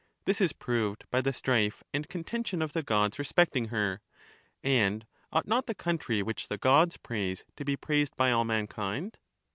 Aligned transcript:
This 0.25 0.41
is 0.41 0.51
proved 0.51 1.05
by 1.11 1.21
the 1.21 1.31
strife 1.31 1.83
and 1.93 2.09
contention 2.09 2.63
of 2.63 2.73
the 2.73 2.81
Gods 2.81 3.19
respecting 3.19 3.65
her. 3.67 4.01
And 4.63 5.05
ought 5.31 5.45
not 5.45 5.67
the 5.67 5.75
country 5.75 6.23
which 6.23 6.47
the 6.47 6.57
Gods 6.57 6.97
praise 6.97 7.45
to 7.55 7.63
be 7.63 7.77
praised 7.77 8.15
by 8.15 8.31
all 8.31 8.43
mankind? 8.43 9.19